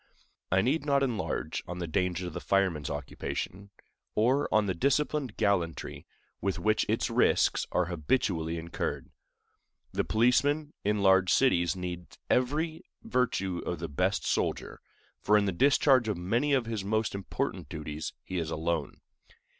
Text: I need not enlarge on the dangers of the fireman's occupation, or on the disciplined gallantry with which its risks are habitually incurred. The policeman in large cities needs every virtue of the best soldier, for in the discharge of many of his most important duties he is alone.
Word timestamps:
I 0.51 0.61
need 0.63 0.83
not 0.83 1.03
enlarge 1.03 1.61
on 1.67 1.77
the 1.77 1.85
dangers 1.85 2.25
of 2.25 2.33
the 2.33 2.39
fireman's 2.39 2.89
occupation, 2.89 3.69
or 4.15 4.51
on 4.51 4.65
the 4.65 4.73
disciplined 4.73 5.37
gallantry 5.37 6.07
with 6.41 6.57
which 6.57 6.87
its 6.89 7.11
risks 7.11 7.67
are 7.71 7.85
habitually 7.85 8.57
incurred. 8.57 9.11
The 9.91 10.03
policeman 10.03 10.73
in 10.83 11.03
large 11.03 11.31
cities 11.31 11.75
needs 11.75 12.17
every 12.31 12.81
virtue 13.03 13.59
of 13.59 13.77
the 13.77 13.89
best 13.89 14.25
soldier, 14.25 14.81
for 15.21 15.37
in 15.37 15.45
the 15.45 15.51
discharge 15.51 16.07
of 16.07 16.17
many 16.17 16.53
of 16.53 16.65
his 16.65 16.83
most 16.83 17.13
important 17.13 17.69
duties 17.69 18.11
he 18.23 18.39
is 18.39 18.49
alone. 18.49 19.01